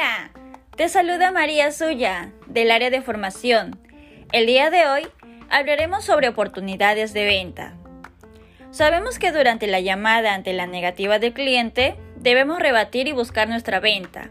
[0.00, 0.30] Hola,
[0.76, 3.78] te saluda María Suya, del área de formación.
[4.32, 5.06] El día de hoy
[5.50, 7.74] hablaremos sobre oportunidades de venta.
[8.70, 13.78] Sabemos que durante la llamada ante la negativa del cliente, debemos rebatir y buscar nuestra
[13.78, 14.30] venta.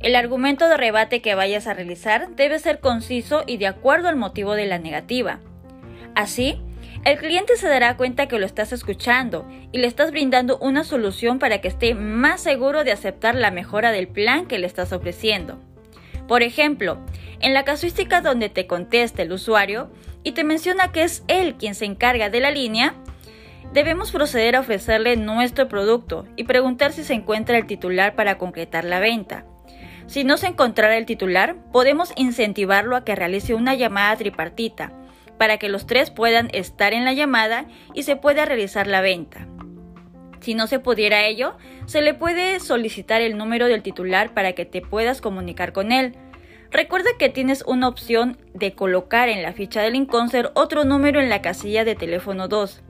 [0.00, 4.16] El argumento de rebate que vayas a realizar debe ser conciso y de acuerdo al
[4.16, 5.40] motivo de la negativa.
[6.14, 6.62] Así,
[7.04, 11.38] el cliente se dará cuenta que lo estás escuchando y le estás brindando una solución
[11.38, 15.58] para que esté más seguro de aceptar la mejora del plan que le estás ofreciendo.
[16.26, 16.98] Por ejemplo,
[17.40, 19.90] en la casuística donde te contesta el usuario
[20.22, 22.94] y te menciona que es él quien se encarga de la línea,
[23.74, 28.84] debemos proceder a ofrecerle nuestro producto y preguntar si se encuentra el titular para concretar
[28.84, 29.44] la venta.
[30.06, 34.92] Si no se encontrara el titular, podemos incentivarlo a que realice una llamada tripartita
[35.38, 39.46] para que los tres puedan estar en la llamada y se pueda realizar la venta.
[40.40, 44.66] Si no se pudiera ello, se le puede solicitar el número del titular para que
[44.66, 46.16] te puedas comunicar con él.
[46.70, 51.30] Recuerda que tienes una opción de colocar en la ficha del Inconcert otro número en
[51.30, 52.82] la casilla de teléfono 2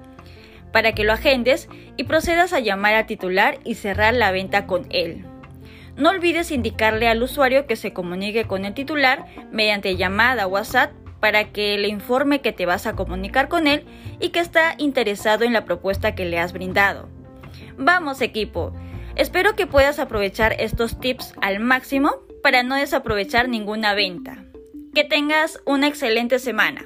[0.75, 4.89] para que lo agendes y procedas a llamar al titular y cerrar la venta con
[4.91, 5.25] él.
[5.97, 11.53] No olvides indicarle al usuario que se comunique con el titular mediante llamada WhatsApp para
[11.53, 13.85] que le informe que te vas a comunicar con él
[14.21, 17.09] y que está interesado en la propuesta que le has brindado.
[17.77, 18.73] Vamos equipo,
[19.17, 24.45] espero que puedas aprovechar estos tips al máximo para no desaprovechar ninguna venta.
[24.95, 26.85] Que tengas una excelente semana.